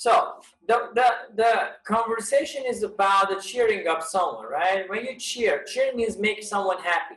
So 0.00 0.36
the, 0.66 0.88
the, 0.94 1.08
the 1.36 1.52
conversation 1.84 2.62
is 2.66 2.82
about 2.82 3.28
the 3.28 3.38
cheering 3.38 3.86
up 3.86 4.02
someone, 4.02 4.46
right? 4.46 4.88
When 4.88 5.04
you 5.04 5.18
cheer, 5.18 5.62
cheer 5.64 5.94
means 5.94 6.16
make 6.16 6.42
someone 6.42 6.78
happy. 6.78 7.16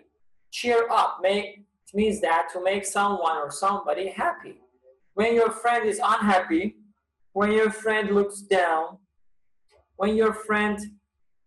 Cheer 0.52 0.90
up, 0.92 1.20
make 1.22 1.64
means 1.94 2.20
that 2.20 2.50
to 2.52 2.62
make 2.62 2.86
someone 2.86 3.38
or 3.38 3.50
somebody 3.52 4.10
happy. 4.10 4.56
When 5.14 5.34
your 5.34 5.50
friend 5.50 5.88
is 5.88 6.02
unhappy, 6.04 6.76
when 7.32 7.54
your 7.54 7.72
friend 7.72 8.14
looks 8.14 8.42
down, 8.42 8.98
when 9.96 10.18
your 10.18 10.34
friend 10.34 10.78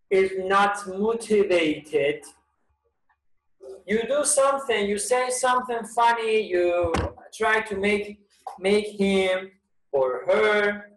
is 0.08 0.30
not 0.38 0.88
motivated, 0.88 2.24
you 3.86 4.08
do 4.08 4.24
something, 4.24 4.88
you 4.88 4.96
say 4.96 5.28
something 5.28 5.84
funny, 5.94 6.40
you 6.48 6.94
try 7.34 7.60
to 7.60 7.76
make 7.76 8.20
make 8.58 8.86
him 8.98 9.50
or 9.92 10.22
her 10.24 10.95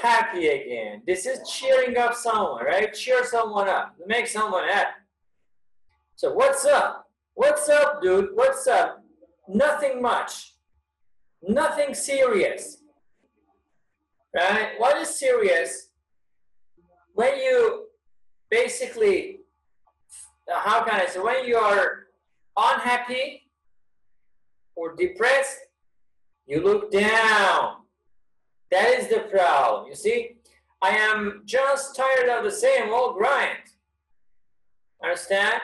happy 0.00 0.48
again. 0.48 1.02
This 1.06 1.26
is 1.26 1.48
cheering 1.48 1.96
up 1.96 2.14
someone, 2.14 2.64
right? 2.64 2.92
Cheer 2.92 3.24
someone 3.24 3.68
up, 3.68 3.94
make 4.06 4.26
someone 4.26 4.64
happy. 4.64 5.00
So 6.16 6.32
what's 6.32 6.64
up? 6.64 7.08
What's 7.34 7.68
up, 7.68 8.02
dude? 8.02 8.30
What's 8.34 8.66
up? 8.66 9.02
Nothing 9.48 10.02
much. 10.02 10.54
Nothing 11.42 11.94
serious. 11.94 12.78
Right? 14.34 14.72
What 14.78 14.98
is 14.98 15.18
serious? 15.18 15.88
When 17.14 17.36
you 17.38 17.86
basically, 18.50 19.40
how 20.48 20.84
can 20.84 21.00
I 21.00 21.06
say, 21.06 21.20
when 21.20 21.46
you 21.46 21.56
are 21.56 22.08
unhappy 22.56 23.48
or 24.74 24.94
depressed, 24.94 25.58
you 26.46 26.62
look 26.62 26.90
down. 26.90 27.76
That 28.70 28.88
is 28.98 29.08
the 29.08 29.20
problem. 29.30 29.88
You 29.88 29.94
see, 29.94 30.36
I 30.82 30.90
am 30.90 31.42
just 31.44 31.96
tired 31.96 32.28
of 32.28 32.44
the 32.44 32.50
same 32.50 32.92
old 32.92 33.16
grind. 33.16 33.58
Understand? 35.02 35.60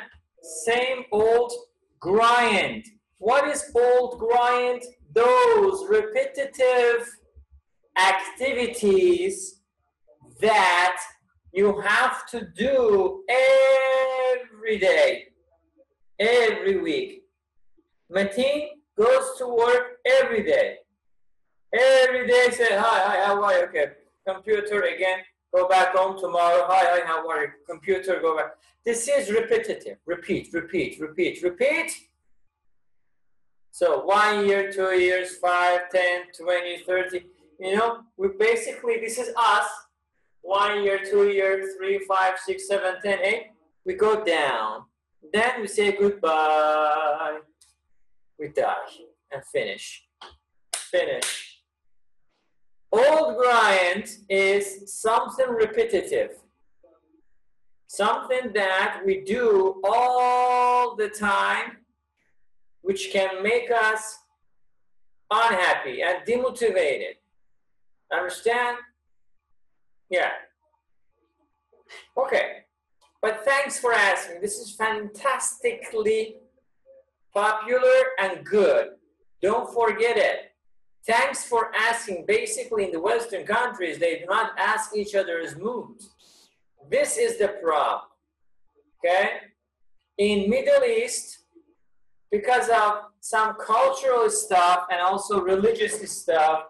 Same 0.64 1.04
old 1.12 1.52
grind. 2.00 2.84
What 3.18 3.48
is 3.48 3.70
old 3.74 4.18
grind? 4.18 4.82
Those 5.14 5.86
repetitive 5.88 7.08
activities 7.96 9.60
that 10.41 10.96
you 11.52 11.80
have 11.80 12.26
to 12.26 12.48
do 12.54 13.22
every 13.30 14.78
day, 14.78 15.28
every 16.18 16.76
week. 16.78 17.22
Mateen 18.12 18.68
goes 18.98 19.38
to 19.38 19.48
work 19.48 19.98
every 20.04 20.42
day. 20.42 20.76
Every 21.72 22.27
day 22.27 22.48
say, 22.50 22.69
hi, 22.70 23.00
hi, 23.06 23.27
how 23.27 23.42
are 23.42 23.59
you? 23.59 23.64
Okay, 23.67 23.86
computer 24.27 24.83
again, 24.83 25.20
go 25.55 25.69
back 25.69 25.95
home 25.97 26.19
tomorrow. 26.19 26.64
Hi, 26.69 27.00
hi, 27.00 27.06
how 27.06 27.28
are 27.28 27.42
you? 27.42 27.50
Computer, 27.69 28.20
go 28.20 28.36
back. 28.36 28.53
This 28.84 29.09
is 29.09 29.31
repetitive. 29.31 29.98
Repeat, 30.06 30.50
repeat, 30.53 31.00
repeat, 31.00 31.42
repeat. 31.42 31.91
So 33.72 34.05
one 34.05 34.47
year, 34.47 34.72
two 34.72 34.92
years, 34.98 35.37
five, 35.37 35.91
ten, 35.91 36.22
twenty, 36.39 36.78
thirty. 36.87 37.27
You 37.59 37.77
know, 37.77 38.00
we 38.17 38.28
basically, 38.39 39.00
this 39.00 39.19
is 39.19 39.34
us. 39.37 39.69
One 40.42 40.84
year, 40.84 41.00
two 41.05 41.28
years, 41.28 41.75
three, 41.77 41.98
five, 42.06 42.39
six, 42.39 42.69
seven, 42.69 42.94
ten, 43.03 43.19
eight. 43.20 43.47
We 43.84 43.94
go 43.94 44.25
down. 44.25 44.84
Then 45.33 45.61
we 45.61 45.67
say 45.67 45.92
goodbye. 45.92 47.41
We 48.39 48.48
die 48.48 48.75
and 49.33 49.44
finish. 49.44 50.06
Finish. 50.72 51.45
Old 52.92 53.36
grind 53.36 54.08
is 54.28 54.92
something 54.92 55.48
repetitive, 55.48 56.38
something 57.88 58.52
that 58.54 59.02
we 59.04 59.22
do 59.22 59.80
all 59.84 60.96
the 60.96 61.08
time, 61.08 61.78
which 62.82 63.10
can 63.12 63.42
make 63.42 63.70
us 63.70 64.19
unhappy 65.30 66.02
and 66.02 66.19
demotivated. 66.26 67.16
Understand? 68.12 68.78
Yeah. 70.08 70.30
Okay. 72.16 72.62
But 73.20 73.44
thanks 73.44 73.78
for 73.78 73.92
asking. 73.92 74.41
This 74.41 74.58
is 74.58 74.75
fantastically 74.76 76.36
popular 77.34 77.98
and 78.20 78.44
good. 78.44 78.91
Don't 79.42 79.72
forget 79.75 80.16
it. 80.16 80.52
Thanks 81.06 81.44
for 81.44 81.71
asking. 81.75 82.25
Basically, 82.27 82.84
in 82.84 82.91
the 82.91 83.00
Western 83.00 83.47
countries, 83.47 83.99
they 83.99 84.19
do 84.19 84.27
not 84.27 84.59
ask 84.59 84.94
each 84.97 85.15
other's 85.15 85.56
moods. 85.56 86.11
This 86.91 87.17
is 87.17 87.39
the 87.39 87.49
problem. 87.62 88.11
Okay? 89.05 89.31
In 90.19 90.50
Middle 90.50 90.83
East, 90.84 91.44
because 92.31 92.69
of 92.69 93.05
some 93.21 93.55
cultural 93.55 94.28
stuff 94.31 94.87
and 94.91 95.00
also 95.00 95.41
religious 95.41 96.11
stuff, 96.11 96.65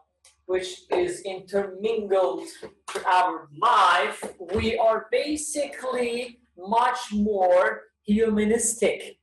which 0.45 0.83
is 0.91 1.23
intermingled 1.23 2.47
to 2.93 3.09
our 3.09 3.49
life, 3.59 4.23
we 4.55 4.77
are 4.79 5.07
basically 5.11 6.41
much 6.59 7.13
more 7.13 7.83
humanistic 8.05 9.19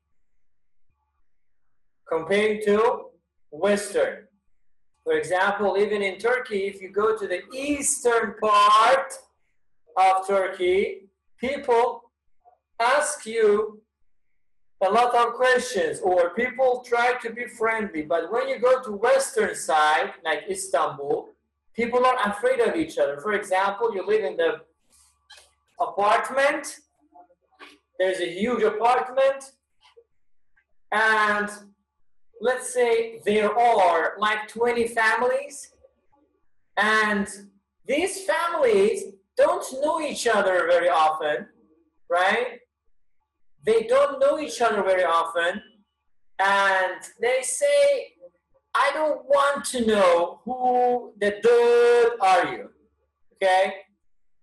compared 2.09 2.63
to 2.63 3.06
Western. 3.51 4.22
For 5.03 5.13
example, 5.13 5.77
even 5.77 6.01
in 6.01 6.17
Turkey, 6.17 6.65
if 6.67 6.81
you 6.81 6.89
go 6.89 7.17
to 7.17 7.27
the 7.27 7.41
eastern 7.53 8.35
part 8.41 9.11
of 9.97 10.27
Turkey, 10.27 11.09
people 11.37 12.11
ask 12.79 13.25
you 13.25 13.81
a 14.81 14.89
lot 14.89 15.13
of 15.15 15.33
questions 15.33 15.99
or 16.01 16.31
people 16.31 16.83
try 16.85 17.13
to 17.21 17.29
be 17.31 17.45
friendly. 17.47 18.03
But 18.03 18.31
when 18.31 18.47
you 18.47 18.59
go 18.59 18.81
to 18.81 18.91
western 18.91 19.55
side, 19.55 20.13
like 20.23 20.43
Istanbul, 20.49 21.29
people 21.75 22.05
are 22.05 22.17
afraid 22.25 22.59
of 22.59 22.75
each 22.75 22.97
other. 22.97 23.19
For 23.19 23.33
example, 23.33 23.93
you 23.93 24.05
live 24.05 24.23
in 24.23 24.37
the 24.37 24.61
apartment, 25.79 26.79
there's 27.99 28.19
a 28.19 28.29
huge 28.29 28.63
apartment, 28.63 29.51
and 30.91 31.49
let's 32.41 32.73
say 32.73 33.21
there 33.25 33.57
are 33.57 34.13
like 34.17 34.47
20 34.47 34.88
families 34.88 35.71
and 36.77 37.27
these 37.85 38.25
families 38.25 39.03
don't 39.38 39.66
know 39.81 40.01
each 40.01 40.27
other 40.27 40.67
very 40.67 40.89
often, 40.89 41.47
right? 42.09 42.59
They 43.66 43.83
don't 43.83 44.19
know 44.19 44.39
each 44.39 44.61
other 44.61 44.83
very 44.83 45.03
often 45.03 45.61
and 46.39 47.01
they 47.21 47.41
say, 47.41 48.13
I 48.75 48.91
don't 48.94 49.25
want 49.25 49.65
to 49.65 49.85
know 49.85 50.41
who 50.45 51.13
the 51.19 51.39
dude 51.41 52.19
are 52.19 52.53
you, 52.53 52.69
okay? 53.35 53.75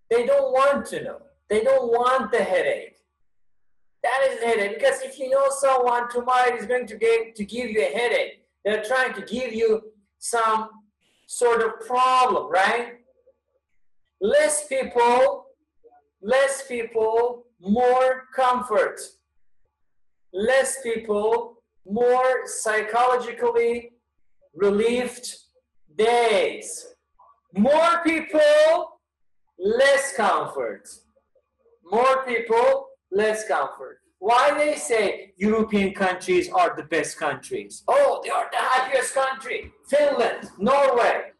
They 0.08 0.26
don't 0.26 0.52
want 0.52 0.86
to 0.86 1.02
know. 1.02 1.22
They 1.48 1.62
don't 1.62 1.90
want 1.90 2.30
the 2.30 2.42
headache. 2.42 2.89
That 4.02 4.28
is 4.30 4.42
a 4.42 4.46
headache 4.46 4.78
because 4.78 5.02
if 5.02 5.18
you 5.18 5.28
know 5.28 5.46
someone 5.50 6.08
tomorrow 6.08 6.56
is 6.56 6.66
going 6.66 6.86
to 6.86 6.96
get 6.96 7.36
to 7.36 7.44
give 7.44 7.70
you 7.70 7.80
a 7.80 7.96
headache, 7.96 8.42
they're 8.64 8.82
trying 8.82 9.12
to 9.14 9.22
give 9.22 9.52
you 9.52 9.82
some 10.18 10.70
sort 11.26 11.62
of 11.62 11.86
problem, 11.86 12.50
right? 12.50 12.98
Less 14.20 14.66
people, 14.66 15.46
less 16.22 16.66
people, 16.66 17.44
more 17.60 18.24
comfort. 18.34 19.00
Less 20.32 20.82
people, 20.82 21.62
more 21.86 22.46
psychologically 22.46 23.92
relieved 24.54 25.34
days. 25.96 26.86
More 27.54 28.02
people, 28.04 29.00
less 29.58 30.14
comfort. 30.16 30.88
More 31.84 32.24
people, 32.26 32.89
less 33.10 33.46
comfort. 33.46 34.00
Why 34.18 34.52
they 34.52 34.76
say 34.76 35.32
European 35.36 35.94
countries 35.94 36.50
are 36.50 36.74
the 36.76 36.82
best 36.82 37.18
countries? 37.18 37.82
Oh, 37.88 38.20
they 38.22 38.30
are 38.30 38.48
the 38.52 38.58
happiest 38.58 39.14
country. 39.14 39.72
Finland, 39.88 40.50
Norway, 40.58 41.32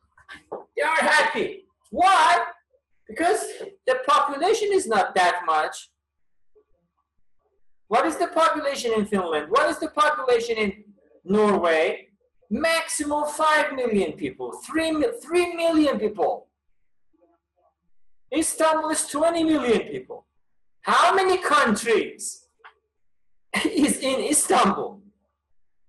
they 0.76 0.82
are 0.82 0.96
happy. 0.96 1.67
Why? 1.90 2.38
Because 3.06 3.44
the 3.87 3.99
population 4.06 4.70
is 4.72 4.87
not 4.87 5.14
that 5.14 5.43
much. 5.44 5.90
What 7.88 8.06
is 8.06 8.16
the 8.16 8.28
population 8.28 8.93
in 8.96 9.05
Finland? 9.05 9.50
What 9.50 9.69
is 9.69 9.78
the 9.78 9.88
population 9.88 10.56
in 10.56 10.84
Norway? 11.25 12.06
Maximum 12.49 13.26
5 13.28 13.75
million 13.75 14.12
people, 14.12 14.52
3, 14.52 15.05
3 15.23 15.55
million 15.55 15.99
people. 15.99 16.49
Istanbul 18.34 18.90
is 18.90 19.06
20 19.06 19.44
million 19.44 19.81
people. 19.88 20.25
How 20.82 21.15
many 21.15 21.38
countries 21.38 22.47
is 23.65 23.99
in 23.99 24.21
Istanbul? 24.21 25.00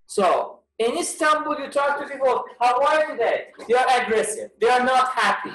So 0.06 0.60
in 0.78 0.98
Istanbul, 0.98 1.58
you 1.60 1.70
talk 1.70 1.98
to 2.00 2.08
people, 2.08 2.44
how 2.60 2.82
are 2.84 3.04
you 3.04 3.12
today? 3.12 3.46
They 3.68 3.74
are 3.74 4.02
aggressive. 4.02 4.50
They 4.60 4.68
are 4.68 4.84
not 4.84 5.12
happy. 5.14 5.52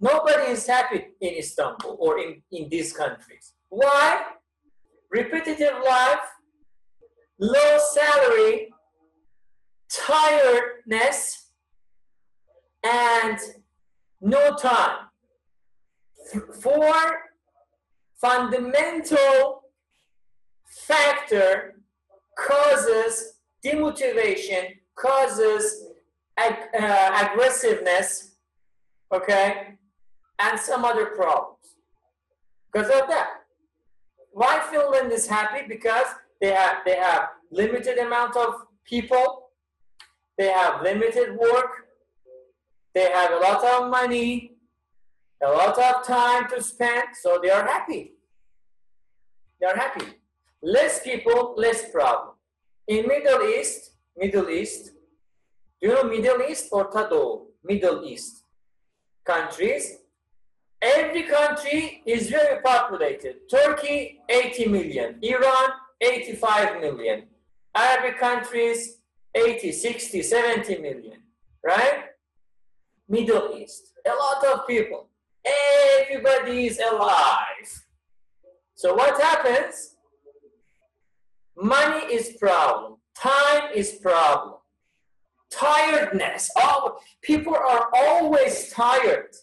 Nobody 0.00 0.52
is 0.52 0.66
happy 0.66 1.08
in 1.20 1.34
Istanbul 1.34 1.96
or 2.00 2.18
in, 2.18 2.42
in 2.50 2.68
these 2.70 2.92
countries. 2.92 3.52
Why? 3.68 4.22
Repetitive 5.10 5.74
life, 5.86 6.20
low 7.38 7.78
salary, 7.92 8.72
tiredness, 9.90 11.50
and 12.82 13.38
no 14.20 14.54
time. 14.56 15.08
Four 16.62 17.29
fundamental 18.20 19.62
factor 20.86 21.74
causes 22.38 23.34
demotivation, 23.64 24.76
causes 24.94 25.84
ag- 26.36 26.68
uh, 26.78 27.26
aggressiveness, 27.26 28.36
okay, 29.12 29.78
and 30.38 30.58
some 30.58 30.84
other 30.84 31.06
problems. 31.06 31.56
Because 32.72 32.90
of 33.00 33.08
that. 33.08 33.28
Why 34.32 34.60
Finland 34.70 35.10
is 35.12 35.26
happy? 35.26 35.66
Because 35.66 36.06
they 36.40 36.52
have 36.52 36.78
they 36.86 36.96
have 36.96 37.30
limited 37.50 37.98
amount 37.98 38.36
of 38.36 38.54
people, 38.84 39.50
they 40.38 40.48
have 40.48 40.82
limited 40.82 41.36
work, 41.36 41.86
they 42.94 43.10
have 43.10 43.32
a 43.32 43.36
lot 43.36 43.64
of 43.64 43.90
money, 43.90 44.52
a 45.42 45.50
lot 45.50 45.78
of 45.78 46.06
time 46.06 46.48
to 46.50 46.62
spend, 46.62 47.08
so 47.20 47.38
they 47.42 47.50
are 47.50 47.66
happy. 47.66 48.12
They 49.60 49.66
are 49.66 49.76
happy. 49.76 50.06
Less 50.62 51.02
people, 51.02 51.54
less 51.56 51.90
problem. 51.90 52.34
In 52.86 53.06
Middle 53.06 53.42
East, 53.42 53.92
Middle 54.16 54.50
East, 54.50 54.92
do 55.80 55.88
you 55.88 55.94
know 55.94 56.04
Middle 56.04 56.42
East 56.42 56.68
or 56.72 56.90
Tado? 56.90 57.46
Middle 57.64 58.04
East 58.04 58.44
countries. 59.24 59.98
Every 60.82 61.24
country 61.24 62.02
is 62.06 62.30
very 62.30 62.60
populated. 62.62 63.48
Turkey, 63.50 64.20
80 64.28 64.66
million. 64.66 65.18
Iran, 65.22 65.70
85 66.00 66.80
million. 66.80 67.24
Arabic 67.74 68.18
countries, 68.18 68.98
80, 69.34 69.72
60, 69.72 70.22
70 70.22 70.78
million. 70.78 71.18
Right? 71.64 72.04
Middle 73.08 73.56
East, 73.58 73.92
a 74.06 74.10
lot 74.10 74.44
of 74.52 74.66
people. 74.66 75.08
Everybody 75.44 76.66
is 76.66 76.78
alive. 76.78 77.84
So 78.74 78.94
what 78.94 79.20
happens? 79.20 79.96
Money 81.56 82.12
is 82.14 82.36
problem. 82.38 82.96
Time 83.16 83.70
is 83.74 83.92
problem. 83.92 84.54
Tiredness. 85.50 86.50
Oh, 86.56 86.98
people 87.22 87.54
are 87.54 87.90
always 87.94 88.70
tired. 88.70 89.34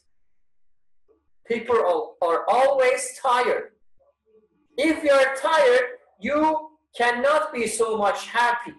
People 1.47 2.15
are, 2.21 2.45
always 2.49 3.19
tired. 3.21 3.71
If 4.77 5.03
you 5.03 5.11
are 5.11 5.35
tired, 5.35 5.85
you 6.19 6.71
cannot 6.97 7.53
be 7.53 7.67
so 7.67 7.97
much 7.97 8.27
happy. 8.27 8.73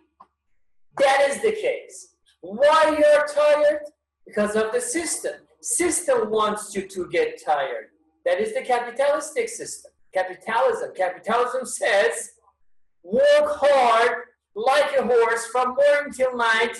That 0.98 1.28
is 1.30 1.40
the 1.40 1.52
case. 1.52 2.14
Why 2.40 2.96
you 2.98 3.04
are 3.04 3.26
tired? 3.26 3.82
Because 4.26 4.56
of 4.56 4.72
the 4.72 4.80
system. 4.80 5.34
System 5.60 6.30
wants 6.30 6.74
you 6.74 6.86
to 6.88 7.08
get 7.08 7.42
tired. 7.44 7.88
That 8.24 8.40
is 8.40 8.54
the 8.54 8.62
capitalistic 8.62 9.48
system. 9.48 9.90
Capitalism. 10.14 10.90
Capitalism 10.96 11.66
says, 11.66 12.30
work 13.02 13.22
hard 13.46 14.24
like 14.54 14.96
a 14.98 15.02
horse 15.02 15.46
from 15.46 15.74
morning 15.74 16.12
till 16.12 16.36
night. 16.36 16.76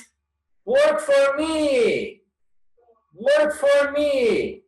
Work 0.64 1.00
for 1.00 1.36
me. 1.36 2.22
Work 3.14 3.54
for 3.54 3.92
me. 3.92 4.62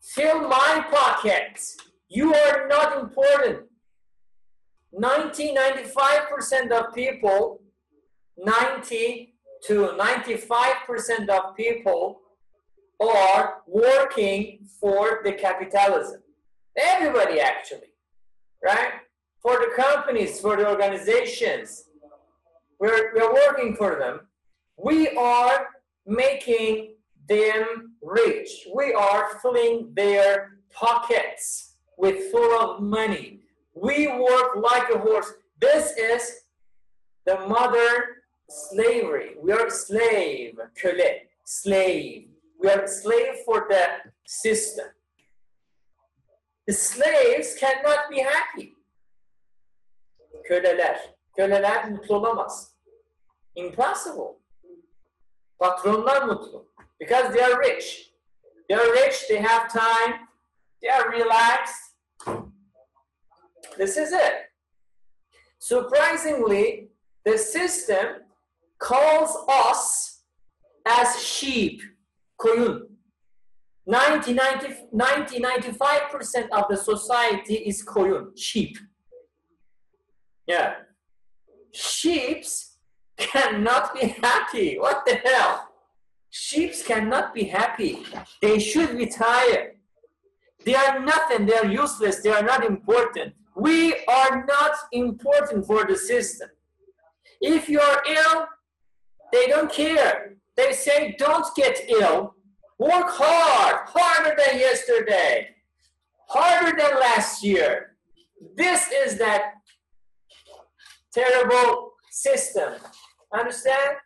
Fill 0.00 0.48
my 0.48 0.84
pockets. 0.90 1.76
You 2.08 2.34
are 2.34 2.68
not 2.68 2.98
important. 2.98 3.66
90 4.92 5.54
95% 5.54 6.70
of 6.70 6.94
people, 6.94 7.60
90 8.38 9.34
to 9.64 9.74
95% 9.98 11.28
of 11.28 11.56
people 11.56 12.20
are 13.00 13.62
working 13.66 14.66
for 14.80 15.20
the 15.24 15.32
capitalism. 15.32 16.22
Everybody 16.76 17.40
actually, 17.40 17.92
right? 18.64 18.92
For 19.40 19.52
the 19.52 19.70
companies, 19.76 20.40
for 20.40 20.56
the 20.56 20.68
organizations, 20.68 21.84
we're, 22.78 23.14
we're 23.14 23.32
working 23.32 23.76
for 23.76 23.96
them. 23.96 24.20
We 24.76 25.08
are 25.16 25.68
making 26.06 26.94
them 27.28 27.94
rich. 28.02 28.66
We 28.74 28.92
are 28.92 29.38
filling 29.40 29.92
their 29.94 30.58
pockets 30.72 31.76
with 31.96 32.30
full 32.30 32.60
of 32.60 32.82
money. 32.82 33.40
We 33.74 34.08
work 34.08 34.56
like 34.56 34.90
a 34.90 34.98
horse. 34.98 35.32
This 35.60 35.92
is 35.96 36.42
the 37.24 37.38
modern 37.48 38.02
slavery. 38.48 39.32
We 39.42 39.52
are 39.52 39.70
slave, 39.70 40.58
slave. 41.44 42.28
We 42.66 42.72
are 42.72 42.88
slave 42.88 43.44
for 43.44 43.66
the 43.68 43.84
system. 44.26 44.86
The 46.66 46.72
slaves 46.72 47.54
cannot 47.60 48.10
be 48.10 48.18
happy. 48.18 48.74
Köleler. 50.50 50.96
Köleler 51.38 51.90
mutlu 51.90 52.14
olamaz. 52.16 52.72
Impossible. 53.54 54.40
Patronlar 55.62 56.22
mutlu. 56.28 56.64
Because 56.98 57.32
they 57.32 57.40
are 57.40 57.56
rich. 57.60 58.10
They 58.68 58.74
are 58.74 58.92
rich, 58.92 59.28
they 59.28 59.36
have 59.36 59.72
time, 59.72 60.26
they 60.82 60.88
are 60.88 61.08
relaxed. 61.08 61.84
This 63.78 63.96
is 63.96 64.10
it. 64.12 64.34
Surprisingly, 65.60 66.88
the 67.24 67.38
system 67.38 68.06
calls 68.80 69.36
us 69.48 70.22
as 70.84 71.22
sheep, 71.22 71.80
koyun. 72.40 72.82
90, 73.86 74.32
90, 74.32 74.68
90 74.92 75.40
95% 75.40 76.48
of 76.50 76.64
the 76.68 76.76
society 76.76 77.54
is 77.54 77.84
koyun, 77.84 78.36
sheep. 78.36 78.76
Yeah. 80.46 80.74
Sheeps 81.72 82.78
cannot 83.16 83.94
be 83.94 84.08
happy. 84.22 84.76
What 84.78 85.04
the 85.06 85.16
hell? 85.16 85.68
Sheeps 86.30 86.82
cannot 86.82 87.34
be 87.34 87.44
happy. 87.44 88.04
They 88.42 88.58
should 88.58 88.90
retire. 88.90 89.76
They 90.64 90.74
are 90.74 91.00
nothing. 91.00 91.46
They 91.46 91.54
are 91.54 91.66
useless. 91.66 92.22
They 92.22 92.30
are 92.30 92.42
not 92.42 92.64
important. 92.64 93.34
We 93.56 93.94
are 94.06 94.44
not 94.44 94.72
important 94.92 95.66
for 95.66 95.86
the 95.86 95.96
system. 95.96 96.50
If 97.40 97.68
you 97.68 97.80
are 97.80 98.02
ill, 98.08 98.46
they 99.32 99.46
don't 99.46 99.72
care. 99.72 100.36
They 100.56 100.72
say, 100.72 101.14
don't 101.18 101.46
get 101.54 101.88
ill. 101.88 102.34
Work 102.78 103.08
hard, 103.08 103.88
harder 103.88 104.36
than 104.36 104.58
yesterday, 104.58 105.54
harder 106.28 106.76
than 106.76 107.00
last 107.00 107.42
year. 107.42 107.96
This 108.54 108.90
is 108.90 109.18
that 109.18 109.54
terrible 111.12 111.92
system. 112.10 112.74
Understand? 113.32 113.96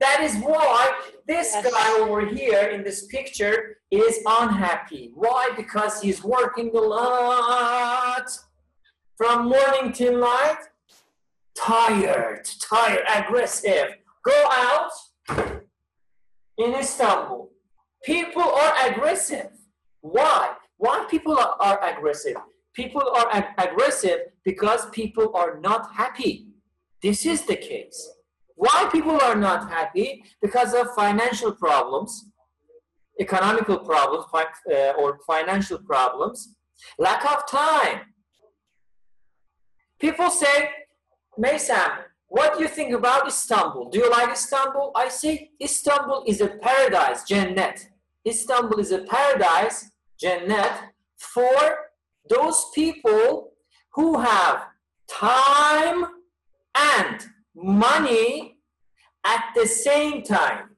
That 0.00 0.20
is 0.22 0.36
why 0.36 0.92
this 1.26 1.52
Yes. 1.54 1.72
guy 1.72 1.98
over 2.00 2.24
here 2.26 2.68
in 2.68 2.84
this 2.84 3.06
picture 3.06 3.78
is 3.90 4.18
unhappy. 4.26 5.12
Why? 5.14 5.50
Because 5.56 6.00
he's 6.00 6.22
working 6.22 6.70
a 6.76 6.80
lot 6.80 8.28
from 9.16 9.48
morning 9.48 9.92
till 9.92 10.18
night. 10.18 10.58
Tired, 11.56 12.48
tired, 12.60 13.04
aggressive. 13.08 13.96
Go 14.24 14.48
out 14.50 14.92
in 16.58 16.74
Istanbul. 16.74 17.50
People 18.04 18.42
are 18.42 18.72
aggressive. 18.88 19.50
Why? 20.00 20.54
Why 20.76 21.06
people 21.10 21.38
are, 21.38 21.56
are 21.60 21.82
aggressive? 21.84 22.36
People 22.74 23.02
are 23.16 23.28
ag- 23.32 23.54
aggressive 23.58 24.20
because 24.44 24.88
people 24.90 25.34
are 25.34 25.58
not 25.60 25.92
happy. 25.94 26.48
This 27.02 27.26
is 27.26 27.42
the 27.42 27.56
case. 27.56 28.08
Why 28.54 28.88
people 28.90 29.20
are 29.20 29.36
not 29.36 29.70
happy? 29.70 30.24
Because 30.42 30.74
of 30.74 30.94
financial 30.94 31.52
problems, 31.52 32.30
economical 33.20 33.78
problems, 33.78 34.24
uh, 34.34 34.92
or 34.98 35.18
financial 35.26 35.78
problems, 35.78 36.56
lack 36.98 37.24
of 37.24 37.48
time. 37.48 38.00
People 40.00 40.30
say, 40.30 40.70
Maysam, 41.38 41.90
what 42.28 42.56
do 42.56 42.62
you 42.62 42.68
think 42.68 42.92
about 42.92 43.26
Istanbul? 43.26 43.88
Do 43.88 43.98
you 43.98 44.10
like 44.10 44.30
Istanbul? 44.30 44.92
I 44.94 45.08
say 45.08 45.50
Istanbul 45.62 46.24
is 46.26 46.40
a 46.42 46.48
paradise, 46.48 47.24
Cennet. 47.24 47.86
Istanbul 48.26 48.78
is 48.80 48.92
a 48.92 48.98
paradise, 48.98 49.90
Cennet, 50.22 50.90
for 51.16 51.78
those 52.28 52.66
people 52.74 53.52
who 53.94 54.20
have 54.20 54.66
time 55.08 56.04
and 56.74 57.26
money 57.54 58.58
at 59.24 59.44
the 59.54 59.66
same 59.66 60.22
time. 60.22 60.76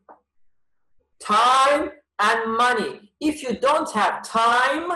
Time 1.21 1.91
and 2.21 2.57
money. 2.57 3.13
if 3.21 3.43
you 3.43 3.55
don't 3.55 3.91
have 3.93 4.23
time 4.23 4.91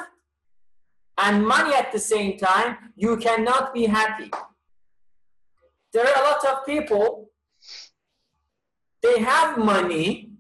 and 1.19 1.47
money 1.47 1.75
at 1.75 1.93
the 1.93 1.99
same 1.99 2.39
time, 2.39 2.93
you 2.97 3.19
cannot 3.19 3.75
be 3.75 3.85
happy. 3.85 4.31
There 5.95 6.05
are 6.05 6.23
a 6.23 6.25
lot 6.25 6.45
of 6.45 6.67
people, 6.67 7.31
they 9.01 9.21
have 9.21 9.57
money. 9.57 10.31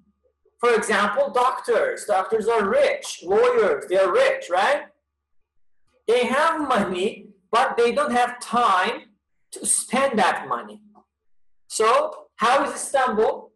For 0.58 0.74
example, 0.74 1.30
doctors. 1.30 2.06
Doctors 2.06 2.48
are 2.48 2.68
rich. 2.68 3.20
Lawyers, 3.22 3.84
they're 3.88 4.10
rich, 4.10 4.46
right? 4.50 4.86
They 6.08 6.24
have 6.26 6.60
money, 6.60 7.28
but 7.52 7.76
they 7.76 7.92
don't 7.92 8.10
have 8.10 8.40
time 8.40 9.02
to 9.52 9.64
spend 9.64 10.18
that 10.18 10.48
money. 10.48 10.80
So, 11.68 12.26
how 12.36 12.64
is 12.64 12.74
Istanbul? 12.74 13.52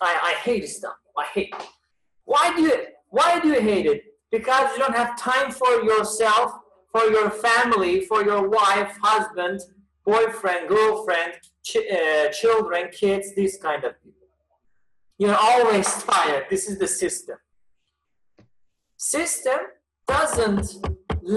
I, 0.00 0.12
I 0.30 0.32
hate 0.44 0.62
Istanbul. 0.64 0.98
I 1.16 1.24
hate 1.34 1.52
it. 1.58 1.66
Why 2.24 2.54
do 2.54 2.62
you 2.62 2.74
why 3.08 3.40
do 3.40 3.48
you 3.48 3.60
hate 3.60 3.86
it? 3.86 4.02
Because 4.30 4.70
you 4.72 4.78
don't 4.78 4.94
have 4.94 5.18
time 5.18 5.50
for 5.50 5.82
yourself, 5.82 6.52
for 6.92 7.04
your 7.06 7.30
family, 7.30 8.02
for 8.02 8.22
your 8.22 8.48
wife, 8.48 8.96
husband, 9.02 9.60
boyfriend, 10.12 10.62
girlfriend, 10.74 11.32
ch 11.68 11.76
uh, 11.76 12.28
children, 12.40 12.82
kids, 13.00 13.26
these 13.40 13.56
kind 13.66 13.82
of 13.88 13.92
people. 14.02 14.28
You're 15.20 15.42
always 15.50 15.88
tired. 16.10 16.44
This 16.52 16.64
is 16.70 16.76
the 16.84 16.90
system. 17.02 17.38
System 19.16 19.60
doesn't 20.14 20.66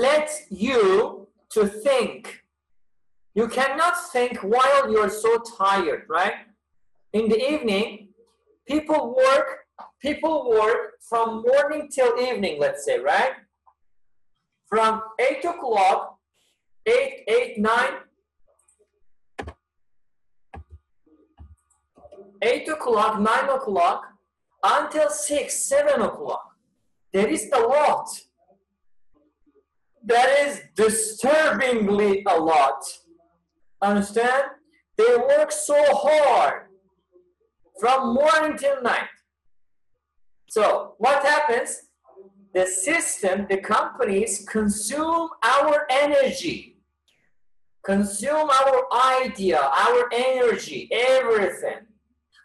let 0.05 0.29
you 0.49 1.27
to 1.55 1.61
think. 1.85 2.21
You 3.39 3.45
cannot 3.59 3.95
think 4.13 4.33
while 4.53 4.83
you're 4.91 5.15
so 5.25 5.31
tired, 5.63 6.03
right? 6.17 6.37
In 7.17 7.23
the 7.31 7.39
evening, 7.53 7.87
people 8.71 9.01
work 9.25 9.47
people 10.07 10.35
work 10.61 10.81
from 11.09 11.27
morning 11.51 11.83
till 11.95 12.11
evening, 12.27 12.55
let's 12.65 12.81
say, 12.87 12.97
right? 12.99 13.33
From 14.71 15.01
8 15.19 15.45
o'clock, 15.53 15.99
8, 16.85 17.23
8, 17.27 17.59
9, 17.59 17.89
8 22.41 22.67
o'clock, 22.69 23.19
9 23.19 23.49
o'clock, 23.49 24.05
until 24.63 25.09
6, 25.09 25.65
7 25.65 26.01
o'clock. 26.01 26.55
There 27.13 27.27
is 27.27 27.49
a 27.53 27.59
lot. 27.59 28.07
That 30.05 30.29
is 30.45 30.61
disturbingly 30.75 32.23
a 32.27 32.39
lot. 32.39 32.81
Understand? 33.81 34.43
They 34.97 35.15
work 35.17 35.51
so 35.51 35.75
hard 35.89 36.67
from 37.79 38.13
morning 38.13 38.57
till 38.57 38.81
night. 38.81 39.09
So 40.49 40.95
what 40.97 41.23
happens? 41.23 41.81
The 42.53 42.65
system, 42.65 43.47
the 43.49 43.57
companies 43.57 44.45
consume 44.49 45.29
our 45.43 45.87
energy, 45.89 46.77
consume 47.85 48.49
our 48.49 48.87
idea, 49.23 49.59
our 49.59 50.09
energy, 50.11 50.89
everything. 50.91 51.87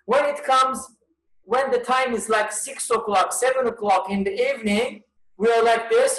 When 0.07 0.25
it 0.25 0.43
comes, 0.45 0.79
when 1.43 1.71
the 1.71 1.79
time 1.79 2.15
is 2.15 2.29
like 2.29 2.51
six 2.53 2.91
o'clock, 2.91 3.33
seven 3.33 3.67
o'clock 3.67 4.11
in 4.11 4.25
the 4.25 4.33
evening, 4.33 5.03
we 5.37 5.51
are 5.51 5.63
like 5.63 5.91
this. 5.91 6.19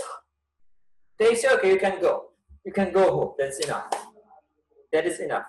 They 1.17 1.33
say, 1.35 1.49
okay, 1.53 1.71
you 1.71 1.79
can 1.79 1.99
go. 1.99 2.25
You 2.63 2.71
can 2.71 2.91
go 2.93 3.09
home. 3.11 3.33
That's 3.39 3.59
enough. 3.59 3.87
That 4.93 5.05
is 5.07 5.19
enough. 5.19 5.45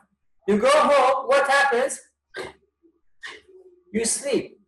You 0.47 0.59
go 0.59 0.71
home, 0.71 1.27
what 1.27 1.47
happens? 1.49 2.01
You 3.93 4.05
sleep. 4.05 4.59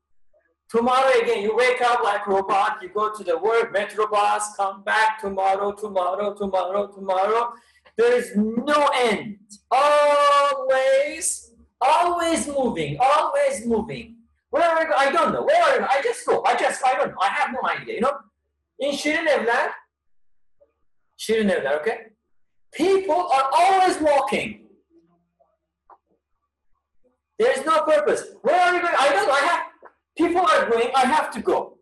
Tomorrow 0.69 1.21
again, 1.21 1.43
you 1.43 1.57
wake 1.57 1.81
up 1.83 2.03
like 2.05 2.27
robot, 2.27 2.79
you 2.81 2.91
go 2.91 3.12
to 3.12 3.25
the 3.25 3.37
work, 3.39 3.73
metro 3.73 4.07
bus, 4.07 4.55
come 4.57 4.85
back 4.85 5.21
tomorrow, 5.21 5.73
tomorrow, 5.73 6.35
tomorrow, 6.35 6.87
tomorrow. 6.87 7.53
There 7.97 8.17
is 8.17 8.33
no 8.37 8.89
end. 8.95 9.39
Always, 9.71 11.50
always 11.81 12.47
moving, 12.47 12.97
always 13.01 13.67
moving. 13.67 14.17
Where 14.51 14.69
are 14.69 14.87
you? 14.87 14.95
I 14.97 15.13
don't 15.13 15.33
know. 15.33 15.45
Where 15.45 15.63
are 15.63 15.81
you? 15.81 15.87
I 15.89 16.01
just 16.03 16.27
go. 16.27 16.43
I 16.45 16.57
just, 16.57 16.85
I 16.85 16.95
don't 16.95 17.11
know. 17.11 17.21
I 17.21 17.29
have 17.29 17.53
no 17.53 17.69
idea, 17.69 17.95
you 17.95 18.01
know? 18.01 18.19
In 18.79 18.93
Shirin 18.93 19.27
Evler, 19.27 19.71
Shirin 21.19 21.51
Evler, 21.55 21.81
okay? 21.81 21.99
People 22.73 23.29
are 23.33 23.51
always 23.53 24.01
walking. 24.01 24.67
There 27.39 27.59
is 27.59 27.65
no 27.65 27.83
purpose. 27.83 28.25
Where 28.43 28.59
are 28.59 28.75
you 28.75 28.83
going? 28.83 28.95
I 28.99 29.09
don't. 29.11 29.31
I 29.31 29.39
have 29.39 29.63
People 30.21 30.43
are 30.43 30.69
going, 30.69 30.91
I 30.95 31.07
have 31.07 31.31
to 31.33 31.41
go. 31.41 31.79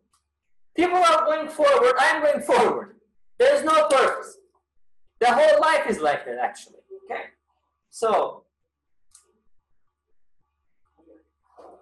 People 0.77 0.99
are 0.99 1.25
going 1.25 1.49
forward, 1.49 1.95
I'm 1.99 2.23
going 2.23 2.41
forward. 2.43 2.95
There 3.37 3.53
is 3.57 3.65
no 3.65 3.89
purpose. 3.89 4.37
The 5.19 5.33
whole 5.33 5.61
life 5.61 5.87
is 5.89 5.99
like 5.99 6.25
that, 6.25 6.39
actually. 6.41 6.77
Okay? 7.05 7.23
So, 7.91 8.45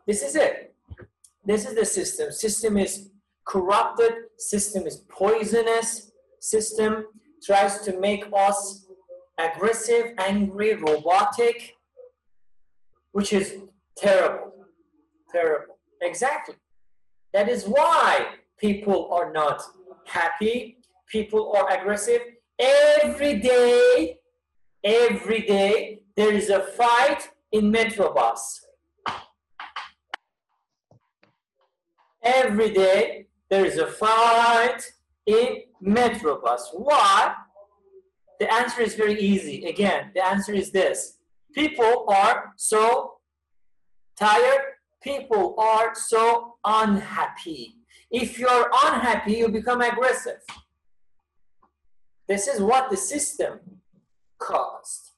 this 0.07 0.23
is 0.23 0.37
it. 0.37 0.75
This 1.45 1.67
is 1.67 1.75
the 1.75 1.85
system. 1.85 2.33
System 2.33 2.77
is 2.77 3.11
corrupted, 3.47 4.13
system 4.37 4.87
is 4.87 4.97
poisonous, 5.09 6.11
system 6.41 7.07
tries 7.45 7.81
to 7.81 7.99
make 8.01 8.25
us 8.37 8.87
aggressive, 9.39 10.13
angry, 10.19 10.75
robotic, 10.75 11.75
which 13.13 13.33
is 13.33 13.59
terrible, 13.97 14.53
terrible. 15.31 15.79
Exactly. 16.03 16.57
That 17.33 17.49
is 17.49 17.65
why 17.65 18.27
people 18.59 19.13
are 19.13 19.33
not 19.33 19.63
happy, 20.07 20.79
people 21.07 21.55
are 21.57 21.71
aggressive. 21.79 22.21
Every 22.59 23.39
day, 23.39 24.19
every 24.83 25.43
day, 25.43 26.01
there 26.17 26.33
is 26.33 26.49
a 26.49 26.61
fight 26.61 27.29
in 27.53 27.71
Metrobus. 27.71 28.66
Every 32.27 32.71
day, 32.73 33.27
there 33.49 33.65
is 33.65 33.79
a 33.79 33.87
fight 33.87 34.81
in 35.27 35.63
Metrobus. 35.83 36.63
Why? 36.73 37.35
The 38.41 38.53
answer 38.53 38.83
is 38.83 38.95
very 38.95 39.19
easy. 39.19 39.65
Again, 39.67 40.11
the 40.15 40.25
answer 40.27 40.53
is 40.53 40.71
this. 40.73 41.19
People 41.55 42.05
are 42.09 42.53
so 42.57 43.13
tired 44.19 44.77
people 45.07 45.55
are 45.57 45.95
so 45.95 46.57
unhappy. 46.65 47.77
If 48.11 48.41
you're 48.41 48.71
unhappy, 48.85 49.35
you 49.35 49.49
become 49.49 49.81
aggressive. 49.81 50.41
This 52.27 52.49
is 52.49 52.61
what 52.61 52.91
the 52.91 52.97
system 52.97 53.61
caused. 54.39 55.13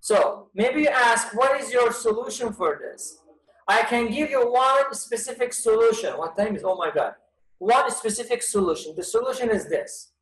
So 0.00 0.48
maybe 0.54 0.82
you 0.82 0.88
ask, 0.88 1.34
what 1.34 1.58
is 1.58 1.72
your 1.72 1.92
solution 1.92 2.52
for 2.52 2.78
this? 2.78 3.18
I 3.66 3.82
can 3.82 4.10
give 4.10 4.30
you 4.30 4.50
one 4.50 4.92
specific 4.94 5.52
solution. 5.52 6.12
What 6.18 6.36
time 6.36 6.54
is, 6.56 6.62
oh 6.64 6.76
my 6.76 6.90
God. 6.90 7.14
One 7.58 7.90
specific 7.90 8.42
solution. 8.42 8.94
The 8.96 9.02
solution 9.04 9.50
is 9.50 9.68
this. 9.68 10.12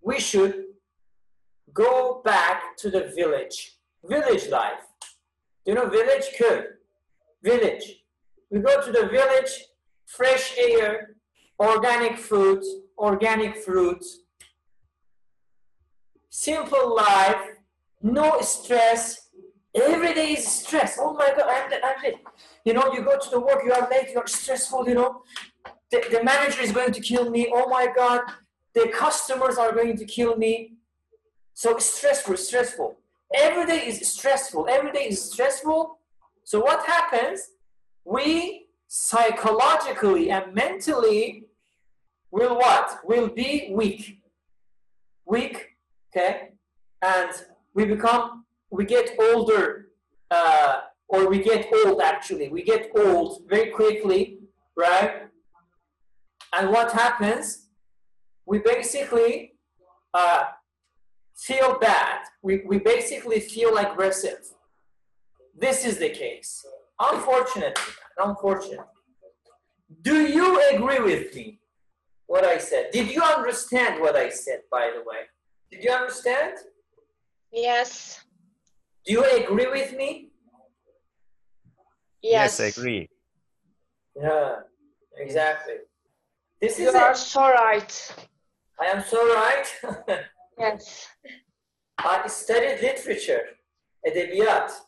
We 0.00 0.18
should 0.18 0.64
go 1.72 2.22
back 2.24 2.76
to 2.78 2.90
the 2.90 3.12
village. 3.14 3.78
Village 4.04 4.48
life. 4.48 4.84
Do 5.64 5.72
you 5.72 5.74
know 5.74 5.88
village? 5.88 6.24
Good 6.38 6.64
village. 7.42 8.02
We 8.50 8.60
go 8.60 8.80
to 8.80 8.92
the 8.92 9.08
village, 9.08 9.64
fresh 10.06 10.54
air, 10.58 11.16
organic 11.58 12.18
food, 12.18 12.62
organic 12.98 13.56
fruits, 13.56 14.20
simple 16.30 16.94
life, 16.96 17.42
no 18.02 18.40
stress. 18.40 19.21
Every 19.74 20.14
day 20.14 20.32
is 20.32 20.46
stress. 20.46 20.98
Oh 21.00 21.14
my 21.14 21.32
God, 21.36 21.46
I'm, 21.48 21.72
I'm 21.82 22.02
late. 22.02 22.16
You 22.64 22.74
know, 22.74 22.92
you 22.92 23.02
go 23.02 23.18
to 23.18 23.30
the 23.30 23.40
work, 23.40 23.62
you 23.64 23.72
are 23.72 23.88
late, 23.90 24.10
you're 24.12 24.26
stressful, 24.26 24.88
you 24.88 24.94
know. 24.94 25.22
The, 25.90 26.04
the 26.10 26.22
manager 26.22 26.60
is 26.62 26.72
going 26.72 26.92
to 26.92 27.00
kill 27.00 27.30
me. 27.30 27.50
Oh 27.52 27.68
my 27.68 27.88
God, 27.94 28.22
the 28.74 28.88
customers 28.88 29.58
are 29.58 29.72
going 29.72 29.96
to 29.96 30.04
kill 30.04 30.36
me. 30.36 30.74
So 31.54 31.78
stressful, 31.78 32.36
stressful. 32.36 32.96
Every 33.34 33.66
day 33.66 33.86
is 33.86 34.06
stressful. 34.08 34.68
Every 34.70 34.92
day 34.92 35.08
is 35.08 35.30
stressful 35.32 35.98
so 36.44 36.60
what 36.60 36.84
happens? 36.86 37.50
We 38.04 38.66
psychologically 38.88 40.30
and 40.30 40.54
mentally 40.54 41.44
will 42.30 42.56
what? 42.56 42.98
Will 43.04 43.28
be 43.28 43.70
weak. 43.72 44.22
Weak, 45.24 45.76
okay? 46.10 46.50
And 47.00 47.30
we 47.74 47.84
become, 47.84 48.44
we 48.72 48.84
get 48.84 49.06
older, 49.20 49.88
uh, 50.30 50.80
or 51.08 51.28
we 51.28 51.38
get 51.42 51.68
old 51.84 52.00
actually. 52.00 52.48
We 52.48 52.62
get 52.62 52.90
old 52.96 53.42
very 53.48 53.70
quickly, 53.70 54.38
right? 54.76 55.12
And 56.54 56.70
what 56.70 56.92
happens? 56.92 57.68
We 58.46 58.58
basically 58.58 59.52
uh, 60.14 60.44
feel 61.36 61.78
bad. 61.78 62.20
We, 62.42 62.62
we 62.66 62.78
basically 62.78 63.40
feel 63.40 63.76
aggressive 63.76 64.40
this 65.54 65.84
is 65.84 65.98
the 65.98 66.08
case. 66.08 66.64
Unfortunately, 66.98 67.92
unfortunately. 68.18 68.86
Do 70.00 70.26
you 70.26 70.46
agree 70.70 71.00
with 71.00 71.34
me? 71.34 71.60
what 72.32 72.44
I 72.46 72.56
said. 72.56 72.86
Did 72.92 73.10
you 73.10 73.22
understand 73.22 74.00
what 74.00 74.16
I 74.16 74.30
said, 74.30 74.60
by 74.70 74.90
the 74.94 75.02
way? 75.02 75.22
Did 75.70 75.84
you 75.84 75.90
understand? 75.90 76.54
Yes. 77.52 78.24
Do 79.04 79.12
you 79.12 79.24
agree 79.24 79.66
with 79.66 79.96
me? 79.96 80.30
Yes. 82.22 82.58
Yes, 82.58 82.60
I 82.60 82.80
agree. 82.80 83.08
Yeah, 84.14 84.56
exactly. 85.16 85.74
This 86.60 86.78
You 86.78 86.88
is 86.88 86.94
are 86.94 87.10
it. 87.12 87.16
so 87.16 87.40
right. 87.40 88.14
I 88.80 88.86
am 88.86 89.02
so 89.02 89.18
right. 89.34 89.66
Yes. 90.58 91.08
I 91.98 92.28
studied 92.28 92.82
literature, 92.82 93.56
edebiyat. 94.04 94.82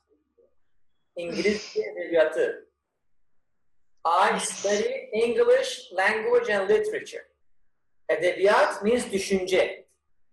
İngilizce 1.16 1.80
edebiyatı. 1.82 2.68
I 4.04 4.38
study 4.40 5.08
English 5.12 5.92
language 5.96 6.54
and 6.54 6.68
literature. 6.70 7.24
Edebiyat 8.08 8.82
means 8.82 9.12
düşünce, 9.12 9.86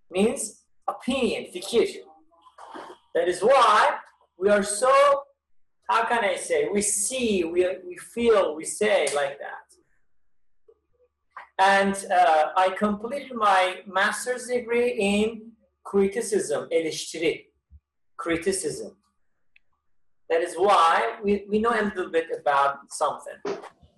means 0.09 0.63
opinion, 0.87 1.51
fikir. 1.51 2.03
That 3.15 3.27
is 3.27 3.41
why 3.41 3.97
we 4.37 4.49
are 4.49 4.63
so, 4.63 4.91
how 5.89 6.05
can 6.05 6.23
I 6.23 6.35
say, 6.35 6.69
we 6.71 6.81
see, 6.81 7.43
we, 7.43 7.67
we 7.85 7.97
feel, 7.97 8.55
we 8.55 8.65
say 8.65 9.07
like 9.15 9.37
that. 9.39 9.67
And 11.59 11.95
uh, 12.11 12.45
I 12.57 12.69
completed 12.69 13.33
my 13.35 13.81
master's 13.85 14.47
degree 14.47 14.91
in 14.91 15.51
criticism, 15.83 16.67
eleştiri, 16.71 17.45
criticism. 18.17 18.97
That 20.29 20.41
is 20.41 20.55
why 20.55 21.17
we, 21.23 21.45
we 21.49 21.59
know 21.59 21.71
a 21.71 21.83
little 21.83 22.09
bit 22.09 22.27
about 22.39 22.77
something. 22.89 23.33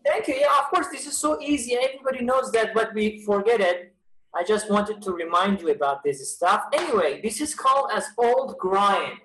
Thank 0.06 0.28
you. 0.28 0.36
Yeah, 0.36 0.48
of 0.60 0.66
course, 0.72 0.88
this 0.92 1.06
is 1.06 1.18
so 1.18 1.40
easy. 1.40 1.76
Everybody 1.76 2.26
knows 2.26 2.52
that, 2.52 2.74
but 2.74 2.94
we 2.94 3.24
forget 3.24 3.62
it. 3.62 3.93
I 4.36 4.44
just 4.44 4.70
wanted 4.70 5.02
to 5.04 5.12
remind 5.12 5.62
you 5.62 5.70
about 5.70 6.04
this 6.04 6.34
stuff. 6.36 6.66
Anyway, 6.74 7.22
this 7.22 7.40
is 7.40 7.54
called 7.54 7.92
as 7.94 8.06
old 8.18 8.58
grind. 8.58 9.20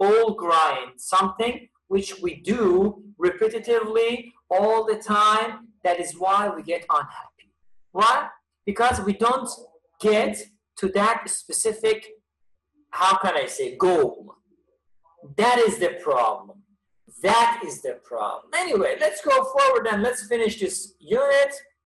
Old 0.00 0.36
grind, 0.36 0.92
something 0.98 1.68
which 1.88 2.20
we 2.20 2.34
do 2.34 3.02
repetitively 3.24 4.32
all 4.50 4.84
the 4.84 4.96
time. 4.96 5.68
That 5.84 6.00
is 6.00 6.14
why 6.18 6.48
we 6.48 6.62
get 6.62 6.84
unhappy. 6.90 7.52
Why? 7.92 8.28
Because 8.64 9.00
we 9.00 9.12
don't 9.12 9.48
get 10.00 10.36
to 10.78 10.88
that 10.88 11.28
specific, 11.30 12.08
how 12.90 13.16
can 13.18 13.36
I 13.36 13.46
say, 13.46 13.76
goal. 13.76 14.34
That 15.36 15.58
is 15.58 15.78
the 15.78 15.98
problem. 16.02 16.62
That 17.22 17.62
is 17.64 17.80
the 17.80 17.98
problem. 18.04 18.50
Anyway, 18.54 18.96
let's 19.00 19.20
go 19.22 19.44
forward 19.44 19.86
and 19.86 20.02
let's 20.02 20.26
finish 20.26 20.60
this 20.60 20.94
unit. 20.98 21.54